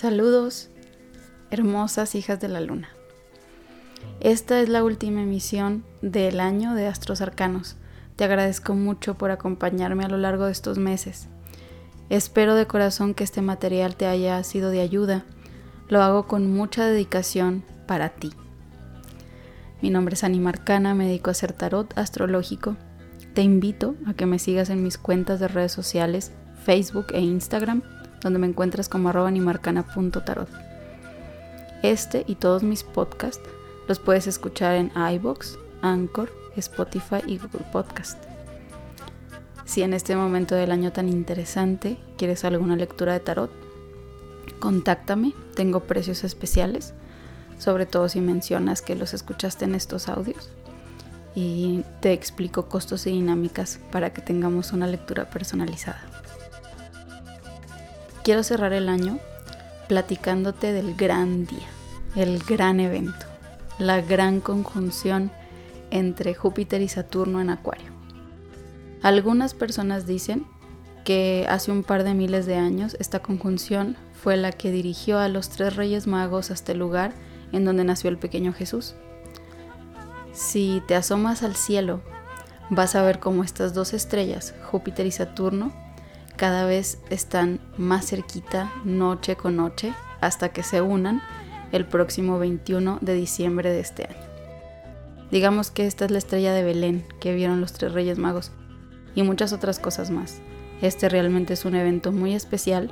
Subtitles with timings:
[0.00, 0.70] Saludos,
[1.50, 2.88] hermosas hijas de la luna.
[4.20, 7.76] Esta es la última emisión del año de Astros Arcanos.
[8.16, 11.28] Te agradezco mucho por acompañarme a lo largo de estos meses.
[12.08, 15.26] Espero de corazón que este material te haya sido de ayuda.
[15.90, 18.32] Lo hago con mucha dedicación para ti.
[19.82, 22.78] Mi nombre es Animarcana, me dedico a hacer tarot astrológico.
[23.34, 26.32] Te invito a que me sigas en mis cuentas de redes sociales,
[26.64, 27.82] Facebook e Instagram
[28.22, 30.48] donde me encuentras como arroba animarcana.tarot.
[31.82, 33.48] Este y todos mis podcasts
[33.88, 38.22] los puedes escuchar en iBox, Anchor, Spotify y Google Podcast.
[39.64, 43.50] Si en este momento del año tan interesante quieres alguna lectura de tarot,
[44.58, 46.92] contáctame, tengo precios especiales,
[47.58, 50.50] sobre todo si mencionas que los escuchaste en estos audios.
[51.34, 56.19] Y te explico costos y dinámicas para que tengamos una lectura personalizada
[58.30, 59.18] quiero cerrar el año
[59.88, 61.66] platicándote del gran día,
[62.14, 63.26] el gran evento,
[63.80, 65.32] la gran conjunción
[65.90, 67.90] entre Júpiter y Saturno en Acuario.
[69.02, 70.46] Algunas personas dicen
[71.04, 75.26] que hace un par de miles de años esta conjunción fue la que dirigió a
[75.26, 77.12] los tres reyes magos hasta el lugar
[77.50, 78.94] en donde nació el pequeño Jesús.
[80.32, 82.00] Si te asomas al cielo,
[82.70, 85.72] vas a ver cómo estas dos estrellas, Júpiter y Saturno,
[86.40, 91.20] cada vez están más cerquita noche con noche hasta que se unan
[91.70, 94.26] el próximo 21 de diciembre de este año.
[95.30, 98.52] Digamos que esta es la estrella de Belén que vieron los tres Reyes Magos
[99.14, 100.40] y muchas otras cosas más.
[100.80, 102.90] Este realmente es un evento muy especial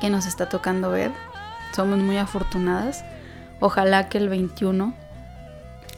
[0.00, 1.12] que nos está tocando ver.
[1.76, 3.04] Somos muy afortunadas.
[3.60, 4.94] Ojalá que el 21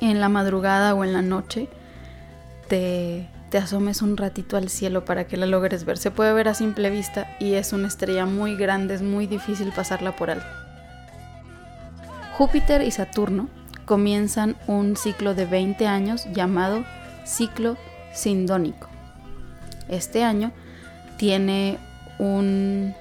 [0.03, 1.69] en la madrugada o en la noche
[2.69, 5.99] te te asomes un ratito al cielo para que la logres ver.
[5.99, 9.73] Se puede ver a simple vista y es una estrella muy grande, es muy difícil
[9.73, 10.47] pasarla por alto.
[12.39, 13.49] Júpiter y Saturno
[13.85, 16.85] comienzan un ciclo de 20 años llamado
[17.25, 17.77] ciclo
[18.15, 18.89] sindónico.
[19.89, 20.53] Este año
[21.17, 21.79] tiene
[22.19, 22.95] un...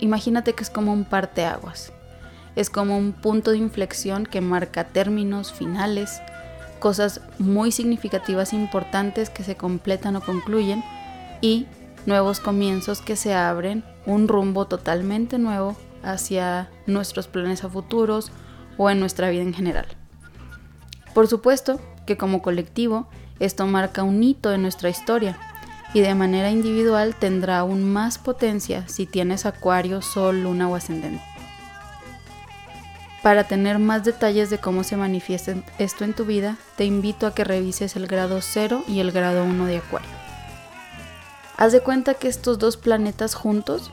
[0.00, 1.92] Imagínate que es como un parteaguas.
[2.56, 6.20] Es como un punto de inflexión que marca términos finales,
[6.82, 10.82] cosas muy significativas, importantes que se completan o concluyen
[11.40, 11.68] y
[12.06, 18.32] nuevos comienzos que se abren, un rumbo totalmente nuevo hacia nuestros planes a futuros
[18.78, 19.86] o en nuestra vida en general.
[21.14, 23.06] Por supuesto que como colectivo
[23.38, 25.38] esto marca un hito en nuestra historia
[25.94, 31.31] y de manera individual tendrá aún más potencia si tienes acuario, sol, luna o ascendente.
[33.22, 37.34] Para tener más detalles de cómo se manifiesta esto en tu vida, te invito a
[37.34, 40.10] que revises el grado 0 y el grado 1 de Acuario.
[41.56, 43.92] Haz de cuenta que estos dos planetas juntos,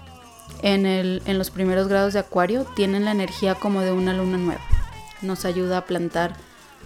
[0.63, 4.61] en, en los primeros grados de Acuario, tienen la energía como de una luna nueva.
[5.21, 6.33] Nos ayuda a plantar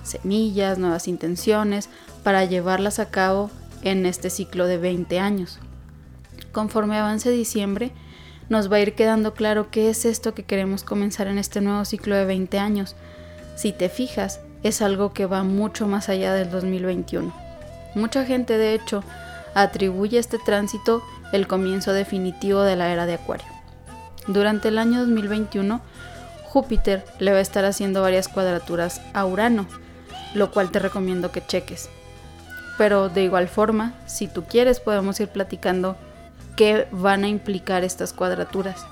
[0.03, 1.87] semillas, nuevas intenciones,
[2.23, 3.51] para llevarlas a cabo
[3.83, 5.59] en este ciclo de 20 años.
[6.51, 7.93] Conforme avance diciembre,
[8.49, 11.85] nos va a ir quedando claro qué es esto que queremos comenzar en este nuevo
[11.85, 12.95] ciclo de 20 años.
[13.55, 17.33] Si te fijas, es algo que va mucho más allá del 2021.
[17.95, 19.03] Mucha gente, de hecho,
[19.53, 23.47] atribuye a este tránsito el comienzo definitivo de la era de Acuario.
[24.27, 25.81] Durante el año 2021,
[26.45, 29.67] Júpiter le va a estar haciendo varias cuadraturas a Urano,
[30.33, 31.89] lo cual te recomiendo que cheques.
[32.77, 35.97] Pero de igual forma, si tú quieres, podemos ir platicando
[36.55, 38.85] qué van a implicar estas cuadraturas.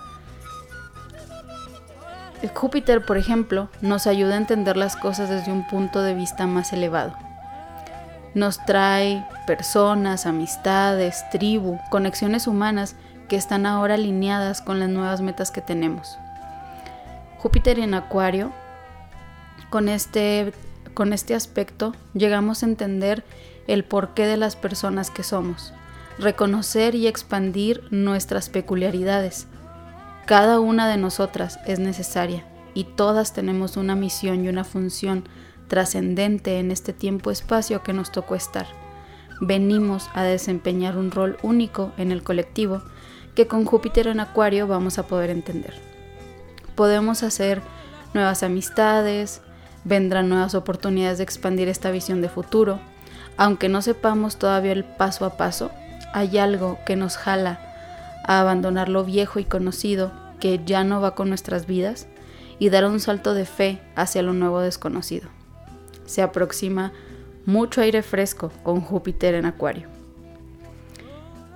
[2.53, 6.73] Júpiter, por ejemplo, nos ayuda a entender las cosas desde un punto de vista más
[6.73, 7.13] elevado.
[8.33, 12.95] Nos trae personas, amistades, tribu, conexiones humanas
[13.27, 16.17] que están ahora alineadas con las nuevas metas que tenemos.
[17.38, 18.51] Júpiter en Acuario,
[19.69, 20.53] con este,
[20.94, 23.23] con este aspecto, llegamos a entender
[23.67, 25.74] el porqué de las personas que somos
[26.21, 29.47] reconocer y expandir nuestras peculiaridades.
[30.25, 35.27] Cada una de nosotras es necesaria y todas tenemos una misión y una función
[35.68, 38.68] trascendente en este tiempo-espacio que nos tocó estar.
[39.41, 42.83] Venimos a desempeñar un rol único en el colectivo
[43.33, 45.74] que con Júpiter en Acuario vamos a poder entender.
[46.75, 47.62] Podemos hacer
[48.13, 49.41] nuevas amistades,
[49.83, 52.79] vendrán nuevas oportunidades de expandir esta visión de futuro,
[53.38, 55.71] aunque no sepamos todavía el paso a paso,
[56.13, 57.60] hay algo que nos jala
[58.25, 62.08] a abandonar lo viejo y conocido que ya no va con nuestras vidas
[62.60, 65.30] y dar un salto de fe hacia lo nuevo desconocido.
[66.06, 66.92] Se aproxima
[67.46, 69.88] mucho aire fresco con Júpiter en Acuario.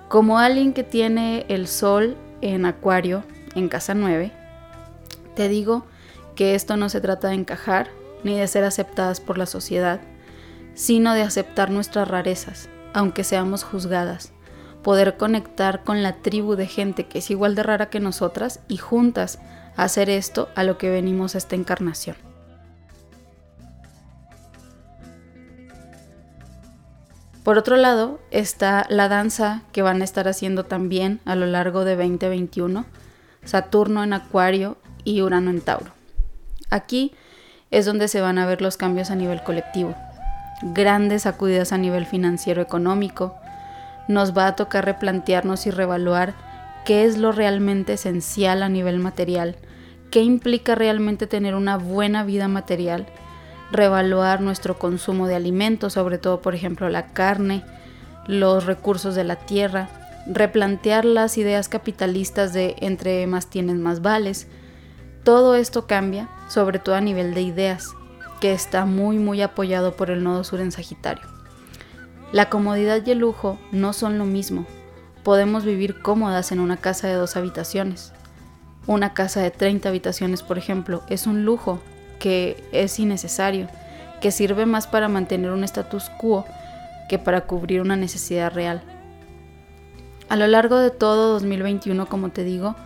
[0.08, 3.24] Como alguien que tiene el Sol en Acuario
[3.54, 4.32] en casa 9,
[5.34, 5.84] Te digo
[6.34, 7.88] que esto no se trata de encajar
[8.24, 10.00] ni de ser aceptadas por la sociedad,
[10.74, 14.32] sino de aceptar nuestras rarezas, aunque seamos juzgadas,
[14.86, 18.76] poder conectar con la tribu de gente que es igual de rara que nosotras y
[18.76, 19.40] juntas
[19.74, 22.14] hacer esto a lo que venimos a esta encarnación.
[27.42, 31.84] Por otro lado está la danza que van a estar haciendo también a lo largo
[31.84, 32.86] de 2021,
[33.44, 35.90] Saturno en Acuario y Urano en Tauro.
[36.70, 37.12] Aquí
[37.72, 39.96] es donde se van a ver los cambios a nivel colectivo,
[40.62, 43.34] grandes sacudidas a nivel financiero económico.
[44.08, 46.34] Nos va a tocar replantearnos y revaluar
[46.84, 49.56] qué es lo realmente esencial a nivel material,
[50.10, 53.06] qué implica realmente tener una buena vida material
[53.72, 57.64] reevaluar nuestro consumo de alimentos, sobre todo por ejemplo la carne,
[58.26, 59.88] los recursos de la tierra,
[60.26, 64.48] replantear las ideas capitalistas de entre más tienes más vales.
[65.24, 67.90] Todo esto cambia, sobre todo a nivel de ideas,
[68.40, 71.35] que está muy muy apoyado por el nodo sur en Sagitario.
[72.36, 74.66] La comodidad y el lujo no son lo mismo.
[75.22, 78.12] Podemos vivir cómodas en una casa de dos habitaciones.
[78.86, 81.80] Una casa de 30 habitaciones, por ejemplo, es un lujo
[82.18, 83.68] que es innecesario,
[84.20, 86.44] que sirve más para mantener un status quo
[87.08, 88.82] que para cubrir una necesidad real.
[90.28, 92.76] A lo largo de todo 2021, como te digo,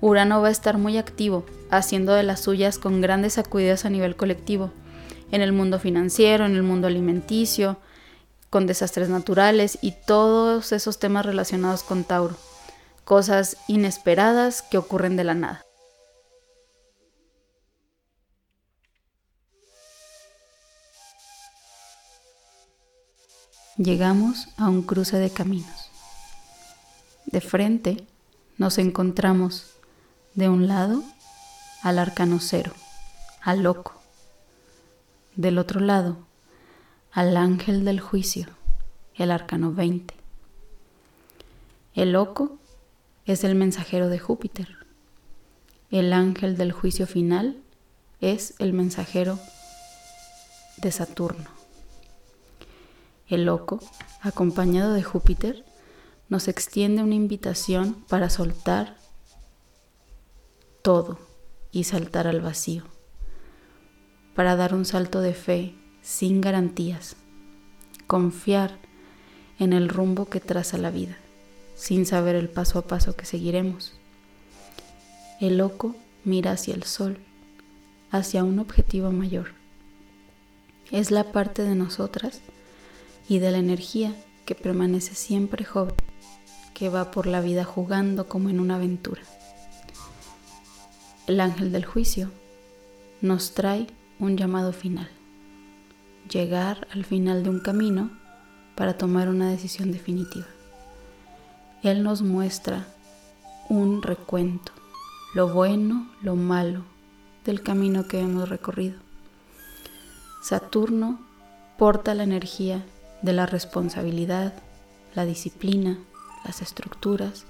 [0.00, 4.16] Urano va a estar muy activo, haciendo de las suyas con grandes sacudidas a nivel
[4.16, 4.72] colectivo,
[5.30, 7.78] en el mundo financiero, en el mundo alimenticio,
[8.50, 12.36] con desastres naturales y todos esos temas relacionados con Tauro,
[13.04, 15.64] cosas inesperadas que ocurren de la nada.
[23.78, 25.90] llegamos a un cruce de caminos.
[27.26, 28.04] De frente
[28.56, 29.66] nos encontramos
[30.34, 31.02] de un lado
[31.82, 32.72] al arcano cero,
[33.40, 33.94] al loco.
[35.36, 36.27] Del otro lado
[37.18, 38.46] al ángel del juicio,
[39.16, 40.14] el arcano 20.
[41.94, 42.60] El loco
[43.24, 44.68] es el mensajero de Júpiter.
[45.90, 47.60] El ángel del juicio final
[48.20, 49.36] es el mensajero
[50.76, 51.50] de Saturno.
[53.26, 53.80] El loco,
[54.20, 55.64] acompañado de Júpiter,
[56.28, 58.96] nos extiende una invitación para soltar
[60.82, 61.18] todo
[61.72, 62.84] y saltar al vacío,
[64.36, 65.74] para dar un salto de fe
[66.08, 67.16] sin garantías,
[68.06, 68.78] confiar
[69.58, 71.18] en el rumbo que traza la vida,
[71.76, 73.92] sin saber el paso a paso que seguiremos.
[75.38, 75.94] El loco
[76.24, 77.18] mira hacia el sol,
[78.10, 79.48] hacia un objetivo mayor.
[80.90, 82.40] Es la parte de nosotras
[83.28, 84.16] y de la energía
[84.46, 85.94] que permanece siempre joven,
[86.72, 89.20] que va por la vida jugando como en una aventura.
[91.26, 92.30] El ángel del juicio
[93.20, 93.88] nos trae
[94.18, 95.10] un llamado final,
[96.28, 98.10] llegar al final de un camino
[98.74, 100.46] para tomar una decisión definitiva.
[101.82, 102.86] Él nos muestra
[103.68, 104.72] un recuento,
[105.34, 106.82] lo bueno, lo malo
[107.44, 108.98] del camino que hemos recorrido.
[110.42, 111.20] Saturno
[111.76, 112.84] porta la energía
[113.22, 114.54] de la responsabilidad,
[115.14, 115.98] la disciplina,
[116.44, 117.44] las estructuras,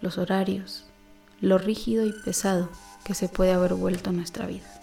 [0.00, 0.84] los horarios,
[1.40, 2.68] lo rígido y pesado
[3.04, 4.73] que se puede haber vuelto nuestra vida.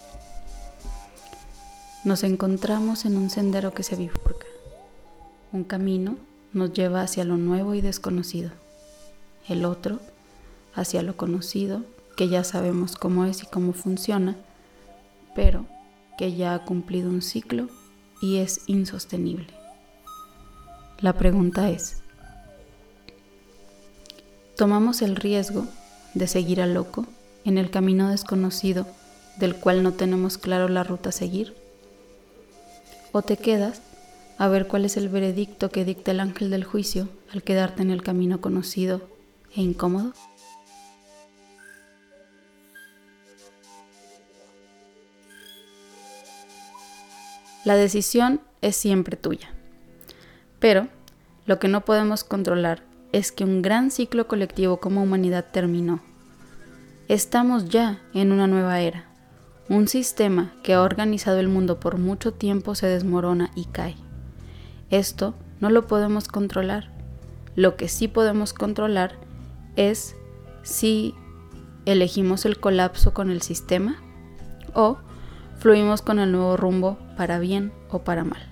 [2.04, 4.46] Nos encontramos en un sendero que se bifurca.
[5.52, 6.16] Un camino
[6.52, 8.50] nos lleva hacia lo nuevo y desconocido.
[9.48, 10.00] El otro
[10.74, 11.84] hacia lo conocido,
[12.16, 14.36] que ya sabemos cómo es y cómo funciona,
[15.36, 15.64] pero
[16.18, 17.68] que ya ha cumplido un ciclo
[18.20, 19.46] y es insostenible.
[20.98, 21.98] La pregunta es,
[24.56, 25.66] ¿tomamos el riesgo
[26.14, 27.06] de seguir al loco
[27.44, 28.88] en el camino desconocido
[29.36, 31.61] del cual no tenemos claro la ruta a seguir?
[33.12, 33.82] ¿O te quedas
[34.38, 37.90] a ver cuál es el veredicto que dicta el ángel del juicio al quedarte en
[37.90, 39.02] el camino conocido
[39.54, 40.14] e incómodo?
[47.64, 49.50] La decisión es siempre tuya.
[50.58, 50.88] Pero
[51.44, 56.00] lo que no podemos controlar es que un gran ciclo colectivo como humanidad terminó.
[57.08, 59.11] Estamos ya en una nueva era.
[59.72, 63.96] Un sistema que ha organizado el mundo por mucho tiempo se desmorona y cae.
[64.90, 66.90] Esto no lo podemos controlar.
[67.56, 69.14] Lo que sí podemos controlar
[69.76, 70.14] es
[70.62, 71.14] si
[71.86, 73.96] elegimos el colapso con el sistema
[74.74, 74.98] o
[75.56, 78.42] fluimos con el nuevo rumbo para bien o para mal.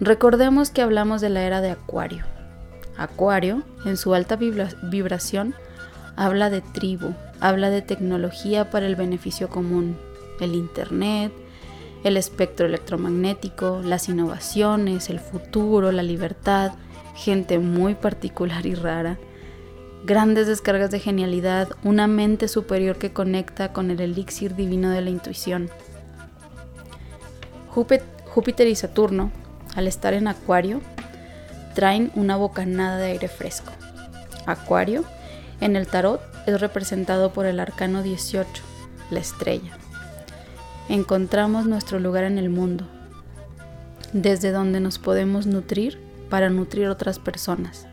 [0.00, 2.24] Recordemos que hablamos de la era de Acuario.
[2.98, 5.54] Acuario, en su alta vibración,
[6.18, 9.96] habla de tribu, habla de tecnología para el beneficio común,
[10.40, 11.32] el Internet,
[12.02, 16.72] el espectro electromagnético, las innovaciones, el futuro, la libertad,
[17.14, 19.16] gente muy particular y rara,
[20.04, 25.10] grandes descargas de genialidad, una mente superior que conecta con el elixir divino de la
[25.10, 25.70] intuición.
[27.70, 29.30] Júpiter y Saturno,
[29.76, 30.80] al estar en Acuario,
[31.76, 33.70] traen una bocanada de aire fresco.
[34.46, 35.04] Acuario,
[35.60, 38.62] en el tarot, es representado por el arcano 18,
[39.10, 39.76] la estrella.
[40.88, 42.86] Encontramos nuestro lugar en el mundo,
[44.12, 45.98] desde donde nos podemos nutrir
[46.30, 47.86] para nutrir otras personas,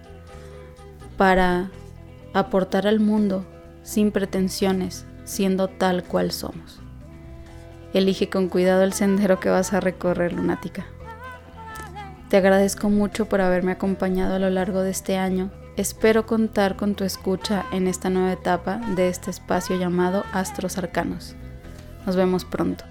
[1.17, 1.69] para
[2.33, 3.45] aportar al mundo
[3.83, 6.79] sin pretensiones, siendo tal cual somos.
[7.93, 10.85] Elige con cuidado el sendero que vas a recorrer, lunática.
[12.29, 15.51] Te agradezco mucho por haberme acompañado a lo largo de este año.
[15.77, 21.35] Espero contar con tu escucha en esta nueva etapa de este espacio llamado Astros Arcanos.
[22.05, 22.85] Nos vemos pronto.